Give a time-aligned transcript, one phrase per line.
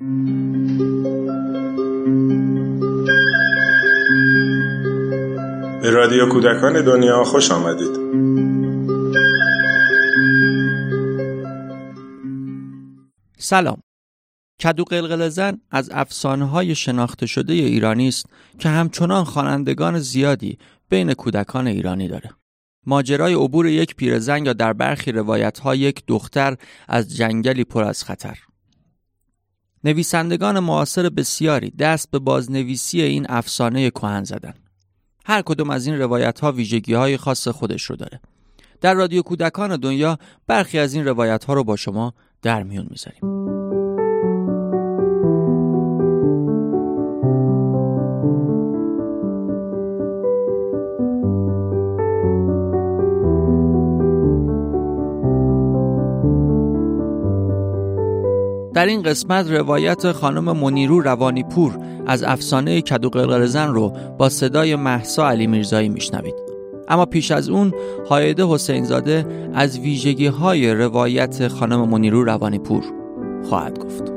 [0.00, 0.06] به
[5.90, 8.04] رادیو کودکان دنیا خوش آمدید.
[13.38, 13.82] سلام.
[14.62, 18.26] کدو قلقل زن از افسانه های شناخته شده ایرانی است
[18.58, 20.58] که همچنان خوانندگان زیادی
[20.88, 22.30] بین کودکان ایرانی داره.
[22.86, 26.56] ماجرای عبور یک پیرزن یا در برخی روایت ها یک دختر
[26.88, 28.38] از جنگلی پر از خطر.
[29.84, 34.54] نویسندگان معاصر بسیاری دست به بازنویسی این افسانه کهن زدن.
[35.24, 38.20] هر کدوم از این روایت ها ویژگی های خاص خودش رو داره.
[38.80, 43.83] در رادیو کودکان دنیا برخی از این روایت ها رو با شما در میون می‌ذاریم.
[58.74, 64.76] در این قسمت روایت خانم منیرو روانی پور از افسانه کدو قلقلزن رو با صدای
[64.76, 66.34] محسا علی میرزایی میشنوید.
[66.88, 67.72] اما پیش از اون
[68.08, 72.84] حایده حسین زاده از ویژگی های روایت خانم منیرو روانی پور
[73.48, 74.13] خواهد گفت.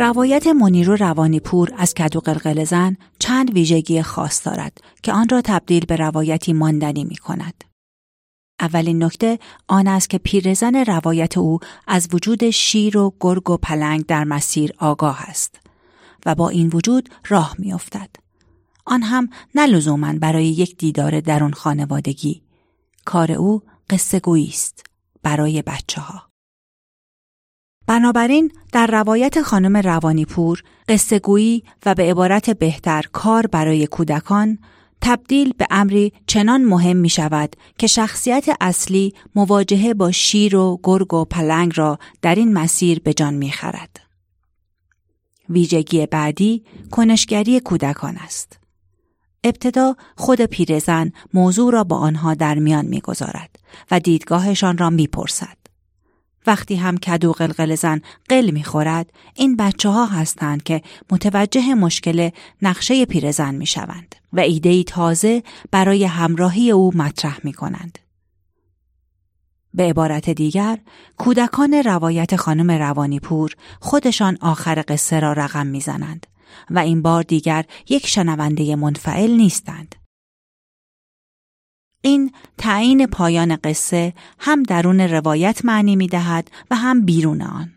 [0.00, 5.84] روایت منیرو روانیپور از کدو قلقل زن چند ویژگی خاص دارد که آن را تبدیل
[5.84, 7.64] به روایتی ماندنی می کند.
[8.60, 14.06] اولین نکته آن است که پیرزن روایت او از وجود شیر و گرگ و پلنگ
[14.06, 15.60] در مسیر آگاه است
[16.26, 18.10] و با این وجود راه میافتد.
[18.84, 22.42] آن هم نه برای یک دیدار درون خانوادگی.
[23.04, 24.84] کار او قصه است
[25.22, 26.29] برای بچه ها.
[27.90, 34.58] بنابراین در روایت خانم روانیپور قصهگویی و به عبارت بهتر کار برای کودکان
[35.00, 41.14] تبدیل به امری چنان مهم می شود که شخصیت اصلی مواجهه با شیر و گرگ
[41.14, 44.00] و پلنگ را در این مسیر به جان می خرد.
[45.48, 48.58] ویژگی بعدی کنشگری کودکان است.
[49.44, 53.56] ابتدا خود پیرزن موضوع را با آنها در میان می‌گذارد
[53.90, 55.59] و دیدگاهشان را می‌پرسد.
[56.46, 62.30] وقتی هم کدو قلقل زن قل می‌خورد این بچه ها هستند که متوجه مشکل
[62.62, 67.98] نقشه پیرزن می شوند و ایده تازه برای همراهی او مطرح می کنند.
[69.74, 70.78] به عبارت دیگر
[71.16, 76.26] کودکان روایت خانم روانیپور خودشان آخر قصه را رقم می‌زنند
[76.70, 79.94] و این بار دیگر یک شنونده منفعل نیستند
[82.02, 87.76] این تعیین پایان قصه هم درون روایت معنی می دهد و هم بیرون آن.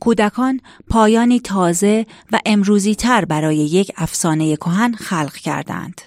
[0.00, 6.00] کودکان پایانی تازه و امروزی تر برای یک افسانه کهن خلق کردند.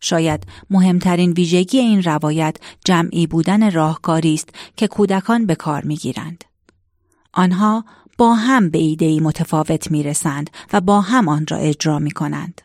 [0.00, 6.44] شاید مهمترین ویژگی این روایت جمعی بودن راهکاری است که کودکان به کار می‌گیرند.
[7.32, 7.84] آنها
[8.18, 12.60] با هم به ایدهی متفاوت می رسند و با هم آن را اجرا می کنند.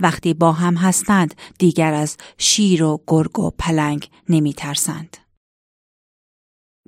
[0.00, 5.16] وقتی با هم هستند دیگر از شیر و گرگ و پلنگ نمی ترسند.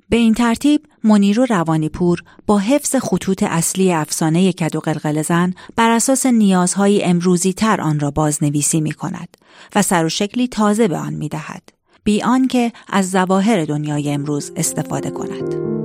[0.09, 5.53] به این ترتیب منیر و روانیپور با حفظ خطوط اصلی افسانه کد و قلقل زن
[5.75, 9.37] بر اساس نیازهای امروزی تر آن را بازنویسی می کند
[9.75, 11.69] و سر و شکلی تازه به آن می دهد.
[12.03, 15.76] بی آنکه از ظواهر دنیای امروز استفاده کند.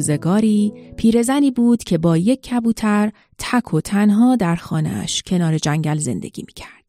[0.00, 6.44] روزگاری پیرزنی بود که با یک کبوتر تک و تنها در خانهش کنار جنگل زندگی
[6.46, 6.84] می کرد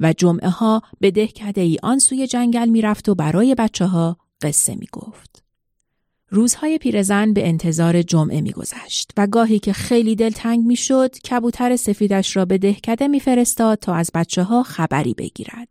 [0.00, 4.16] و جمعه ها به دهکده ای آن سوی جنگل می رفت و برای بچه ها
[4.42, 5.44] قصه می گفت.
[6.28, 11.76] روزهای پیرزن به انتظار جمعه می گذشت و گاهی که خیلی دلتنگ می شد کبوتر
[11.76, 15.68] سفیدش را به دهکده می فرستاد تا از بچه ها خبری بگیرد.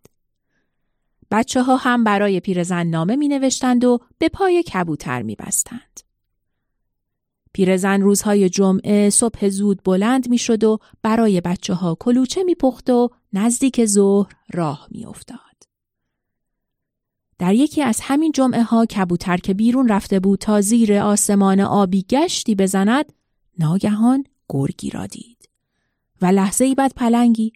[1.32, 6.13] بچه ها هم برای پیرزن نامه می نوشتند و به پای کبوتر می بستند.
[7.54, 12.90] پیرزن روزهای جمعه صبح زود بلند می شد و برای بچه ها کلوچه می پخت
[12.90, 15.40] و نزدیک ظهر راه می افتاد.
[17.40, 22.06] در یکی از همین جمعه ها کبوتر که بیرون رفته بود تا زیر آسمان آبی
[22.10, 23.06] گشتی بزند
[23.60, 25.50] ناگهان گرگی را دید
[26.22, 27.54] و لحظه ای بعد پلنگی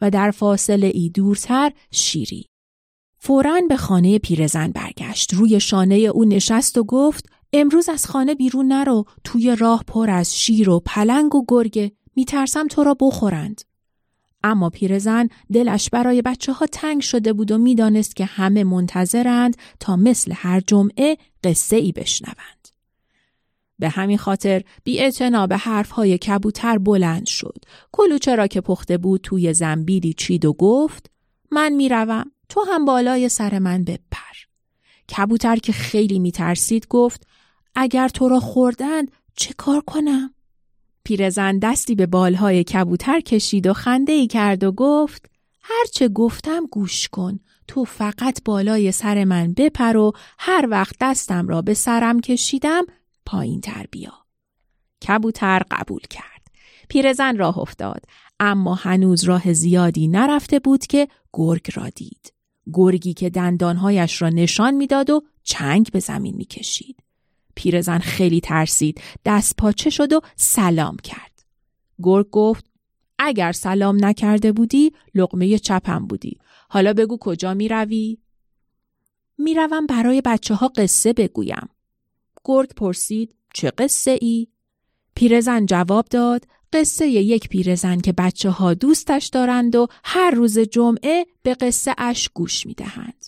[0.00, 2.46] و در فاصله ای دورتر شیری.
[3.18, 5.34] فوراً به خانه پیرزن برگشت.
[5.34, 10.36] روی شانه او نشست و گفت امروز از خانه بیرون نرو توی راه پر از
[10.36, 13.60] شیر و پلنگ و گرگه میترسم تو را بخورند.
[14.42, 19.96] اما پیرزن دلش برای بچه ها تنگ شده بود و می‌دانست که همه منتظرند تا
[19.96, 22.68] مثل هر جمعه قصه ای بشنوند.
[23.78, 25.10] به همین خاطر بی
[25.48, 27.58] به حرف های کبوتر بلند شد.
[27.92, 31.10] کلوچه را که پخته بود توی زنبیلی چید و گفت
[31.50, 34.34] من می‌روم تو هم بالای سر من بپر.
[35.16, 37.26] کبوتر که خیلی میترسید گفت
[37.74, 40.34] اگر تو را خوردند چه کار کنم؟
[41.04, 45.30] پیرزن دستی به بالهای کبوتر کشید و خنده ای کرد و گفت
[45.60, 51.62] هرچه گفتم گوش کن تو فقط بالای سر من بپر و هر وقت دستم را
[51.62, 52.84] به سرم کشیدم
[53.26, 54.12] پایین تر بیا.
[55.08, 56.24] کبوتر قبول کرد.
[56.88, 58.04] پیرزن راه افتاد
[58.40, 62.32] اما هنوز راه زیادی نرفته بود که گرگ را دید.
[62.72, 67.03] گرگی که دندانهایش را نشان می‌داد و چنگ به زمین می‌کشید.
[67.54, 71.44] پیرزن خیلی ترسید دست پاچه شد و سلام کرد.
[72.02, 72.64] گرگ گفت
[73.18, 76.38] اگر سلام نکرده بودی لقمه چپم بودی.
[76.68, 78.18] حالا بگو کجا می روی؟
[79.38, 81.68] می روم برای بچه ها قصه بگویم.
[82.44, 84.48] گرگ پرسید چه قصه ای؟
[85.14, 91.26] پیرزن جواب داد قصه یک پیرزن که بچه ها دوستش دارند و هر روز جمعه
[91.42, 93.26] به قصه اش گوش می دهند.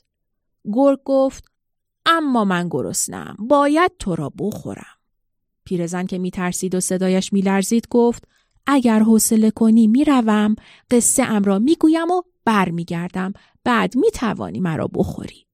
[0.72, 1.44] گرگ گفت
[2.06, 4.96] اما من گرسنم باید تو را بخورم.
[5.64, 8.24] پیرزن که میترسید و صدایش میلرزید گفت
[8.66, 10.56] اگر حوصله کنی می‌روم
[10.90, 13.32] قصه ام را می‌گویم و برمیگردم
[13.64, 15.46] بعد می‌توانی مرا بخوری.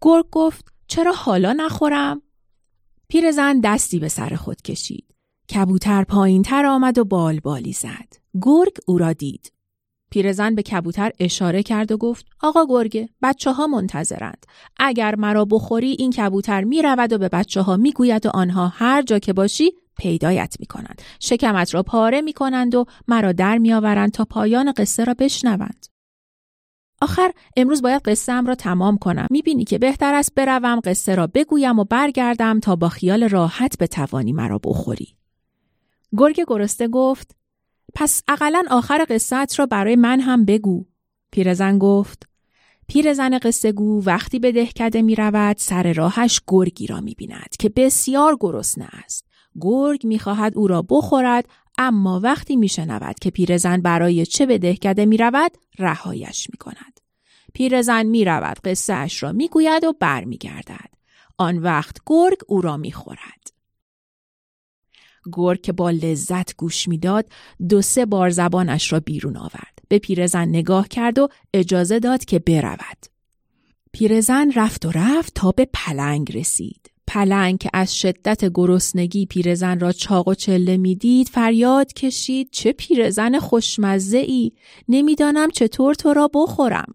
[0.00, 2.22] گرگ گفت چرا حالا نخورم؟
[3.08, 5.14] پیرزن دستی به سر خود کشید.
[5.54, 8.12] کبوتر پایین تر آمد و بال بالی زد.
[8.42, 9.52] گرگ او را دید.
[10.10, 14.46] پیرزن به کبوتر اشاره کرد و گفت آقا گرگه بچه ها منتظرند.
[14.78, 18.68] اگر مرا بخوری این کبوتر می رود و به بچه ها می گوید و آنها
[18.68, 23.58] هر جا که باشی پیدایت می کنند شکمت را پاره می کنند و مرا در
[23.58, 25.86] می آورند تا پایان قصه را بشنوند.
[27.02, 29.26] آخر امروز باید قصه را تمام کنم.
[29.44, 34.32] بینی که بهتر است بروم قصه را بگویم و برگردم تا با خیال راحت بتوانی
[34.32, 35.16] مرا بخوری.
[36.16, 37.36] گرگ گرسته گفت
[37.94, 40.84] پس اقلا آخر قصت را برای من هم بگو.
[41.30, 42.28] پیرزن گفت
[42.88, 47.68] پیرزن قصه گو وقتی به دهکده می رود سر راهش گرگی را می بیند که
[47.68, 49.26] بسیار گرسنه است.
[49.60, 51.48] گرگ می خواهد او را بخورد
[51.78, 57.00] اما وقتی می شنود که پیرزن برای چه به دهکده می رود رهایش می کند.
[57.54, 60.90] پیرزن می رود قصه اش را می گوید و بر می گردد.
[61.38, 63.55] آن وقت گرگ او را می خورد.
[65.32, 67.26] گرگ که با لذت گوش می‌داد
[67.68, 69.78] دو سه بار زبانش را بیرون آورد.
[69.88, 73.06] به پیرزن نگاه کرد و اجازه داد که برود.
[73.92, 76.90] پیرزن رفت و رفت تا به پلنگ رسید.
[77.06, 83.38] پلنگ که از شدت گرسنگی پیرزن را چاق و چله می‌دید فریاد کشید چه پیرزن
[83.38, 84.52] خوشمزه ای
[84.88, 86.94] نمی‌دانم چطور تو را بخورم.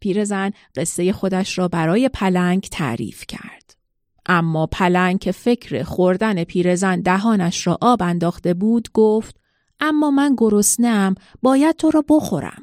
[0.00, 3.76] پیرزن قصه خودش را برای پلنگ تعریف کرد.
[4.26, 9.36] اما پلنگ که فکر خوردن پیرزن دهانش را آب انداخته بود گفت
[9.80, 12.62] اما من گرسنه‌ام باید تو را بخورم.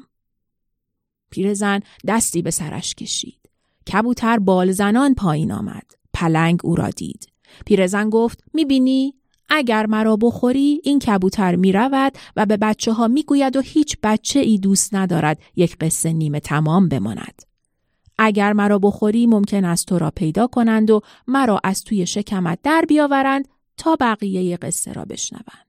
[1.30, 3.50] پیرزن دستی به سرش کشید.
[3.92, 5.84] کبوتر بالزنان پایین آمد.
[6.14, 7.26] پلنگ او را دید.
[7.66, 9.14] پیرزن گفت می‌بینی
[9.48, 13.96] اگر مرا بخوری این کبوتر می رود و به بچه ها می گوید و هیچ
[14.02, 17.47] بچه ای دوست ندارد یک قصه نیمه تمام بماند.
[18.18, 22.84] اگر مرا بخوری ممکن است تو را پیدا کنند و مرا از توی شکمت در
[22.88, 25.68] بیاورند تا بقیه قصه را بشنوند.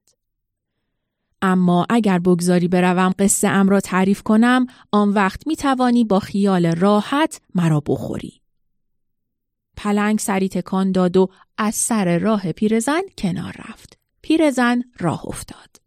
[1.41, 6.65] اما اگر بگذاری بروم قصه ام را تعریف کنم آن وقت می توانی با خیال
[6.65, 8.41] راحت مرا بخوری.
[9.77, 13.99] پلنگ سری تکان داد و از سر راه پیرزن کنار رفت.
[14.21, 15.78] پیرزن راه افتاد.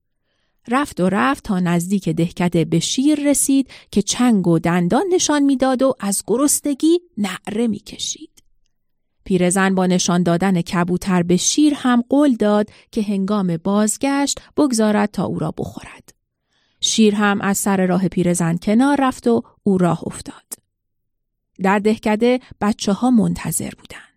[0.69, 5.83] رفت و رفت تا نزدیک دهکده به شیر رسید که چنگ و دندان نشان می‌داد
[5.83, 8.43] و از گرستگی نعره می‌کشید.
[9.25, 15.25] پیرزن با نشان دادن کبوتر به شیر هم قول داد که هنگام بازگشت بگذارد تا
[15.25, 16.15] او را بخورد.
[16.81, 20.53] شیر هم از سر راه پیرزن کنار رفت و او راه افتاد.
[21.63, 24.12] در دهکده بچه ها منتظر بودند.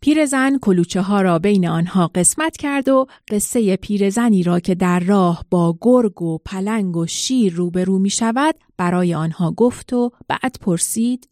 [0.00, 5.44] پیرزن کلوچه ها را بین آنها قسمت کرد و قصه پیرزنی را که در راه
[5.50, 11.28] با گرگ و پلنگ و شیر روبرو می شود برای آنها گفت و بعد پرسید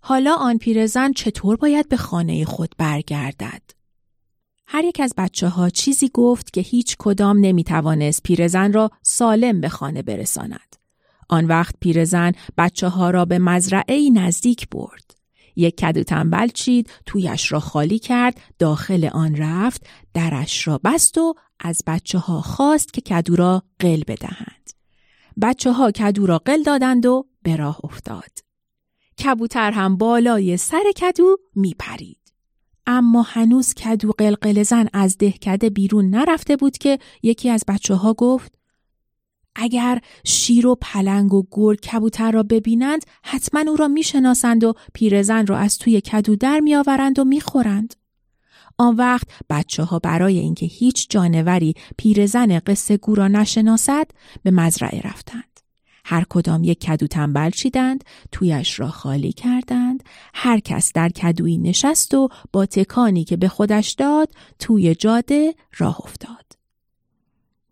[0.00, 3.62] حالا آن پیرزن چطور باید به خانه خود برگردد؟
[4.66, 9.60] هر یک از بچه ها چیزی گفت که هیچ کدام نمی توانست پیرزن را سالم
[9.60, 10.76] به خانه برساند.
[11.28, 15.23] آن وقت پیرزن بچه ها را به مزرعه نزدیک برد.
[15.56, 21.34] یک کدو تنبل چید، تویش را خالی کرد، داخل آن رفت، درش را بست و
[21.60, 24.70] از بچه ها خواست که کدو را قل بدهند.
[25.42, 28.30] بچه ها کدو را قل دادند و به راه افتاد.
[29.24, 32.18] کبوتر هم بالای سر کدو می پرید.
[32.86, 38.14] اما هنوز کدو قلقل زن از دهکده بیرون نرفته بود که یکی از بچه ها
[38.14, 38.58] گفت
[39.56, 45.46] اگر شیر و پلنگ و گرگ کبوتر را ببینند حتما او را می‌شناسند و پیرزن
[45.46, 47.94] را از توی کدو در میآورند و می‌خورند.
[48.78, 54.06] آن وقت بچه ها برای اینکه هیچ جانوری پیرزن قصه گو را نشناسد
[54.42, 55.60] به مزرعه رفتند.
[56.04, 60.02] هر کدام یک کدو تنبل چیدند، تویش را خالی کردند،
[60.34, 66.00] هر کس در کدویی نشست و با تکانی که به خودش داد توی جاده راه
[66.04, 66.63] افتاد.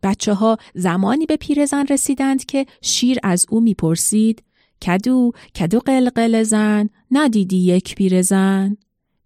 [0.03, 4.43] بچه ها زمانی به پیرزن رسیدند که شیر از او می‌پرسید
[4.83, 8.77] کدو کدو قلقل زن؟ ندیدی یک پیرزن؟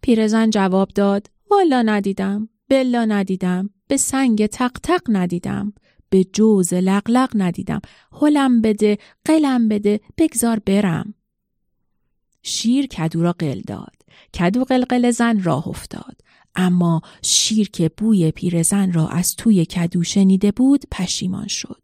[0.01, 5.73] پیرزن جواب داد والا ندیدم بلا ندیدم به سنگ تق تق ندیدم
[6.11, 7.81] به جوز لقلق ندیدم
[8.23, 11.15] هلم بده قلم بده بگذار برم.
[12.43, 13.97] شیر کدو را قل داد
[14.39, 16.21] کدو قلقل زن راه افتاد.
[16.57, 21.83] اما شیر که بوی پیرزن را از توی کدو شنیده بود پشیمان شد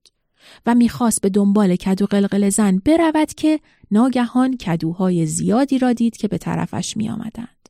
[0.67, 3.61] و می‌خواست به دنبال کدو قلقل زن برود که
[3.91, 7.69] ناگهان کدوهای زیادی را دید که به طرفش می آمدند.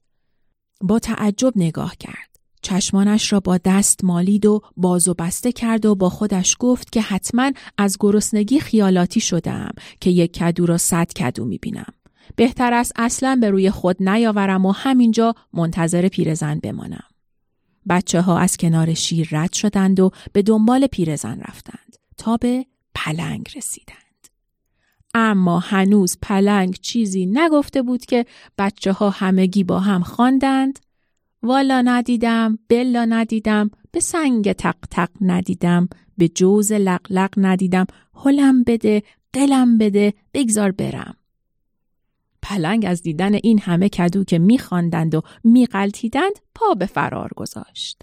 [0.81, 2.33] با تعجب نگاه کرد.
[2.63, 7.01] چشمانش را با دست مالید و باز و بسته کرد و با خودش گفت که
[7.01, 11.93] حتما از گرسنگی خیالاتی شدم که یک کدو را صد کدو می‌بینم.
[12.37, 17.05] بهتر است اصلا به روی خود نیاورم و همینجا منتظر پیرزن بمانم.
[17.89, 23.53] بچه ها از کنار شیر رد شدند و به دنبال پیرزن رفتند تا به پلنگ
[23.57, 23.99] رسیدند.
[25.15, 28.27] اما هنوز پلنگ چیزی نگفته بود که
[28.59, 30.79] بچه ها همگی با هم خواندند
[31.43, 37.87] والا ندیدم بلا ندیدم به سنگ تق تق ندیدم به جوز لق ندیدم
[38.25, 41.15] هلم بده قلم بده بگذار برم
[42.43, 48.03] پلنگ از دیدن این همه کدو که میخواندند و میقلتیدند پا به فرار گذاشت.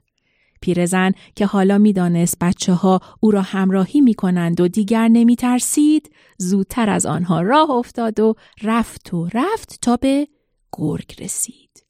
[0.62, 6.12] پیرزن که حالا می‌دانست بچه ها او را همراهی می کنند و دیگر نمی ترسید
[6.38, 10.28] زودتر از آنها راه افتاد و رفت و رفت تا به
[10.72, 11.86] گرگ رسید.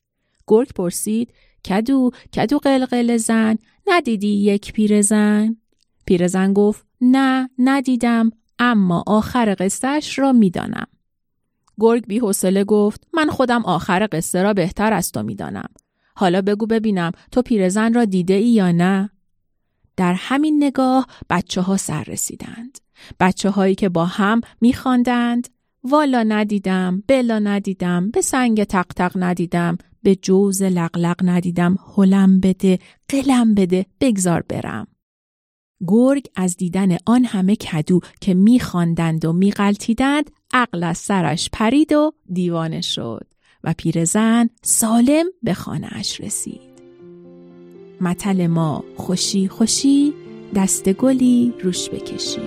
[0.47, 1.33] گرگ پرسید
[1.69, 5.55] کدو کدو قلقل زن ندیدی یک پیرزن؟
[6.05, 10.87] پیرزن گفت نه ندیدم اما آخر قصهش را می‌دانم.
[11.79, 15.69] گرگ بی حوصله گفت من خودم آخر قصه را بهتر از تو می‌دانم.
[16.15, 19.09] حالا بگو ببینم تو پیرزن را دیده ای یا نه؟
[19.97, 22.77] در همین نگاه بچه ها سر رسیدند.
[23.19, 25.47] بچه هایی که با هم میخواندند
[25.83, 32.79] والا ندیدم، بلا ندیدم، به سنگ تق تق ندیدم، به جوز لقلق ندیدم، هلم بده،
[33.09, 34.87] قلم بده، بگذار برم.
[35.87, 42.13] گرگ از دیدن آن همه کدو که میخواندند و میقلتیدند عقل از سرش پرید و
[42.33, 43.27] دیوانه شد
[43.63, 46.69] و پیرزن سالم به خانهاش رسید.
[48.01, 50.13] متل ما خوشی خوشی
[50.55, 52.41] دست گلی روش بکشی.